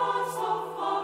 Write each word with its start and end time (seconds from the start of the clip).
so 0.00 0.72
far. 0.78 0.99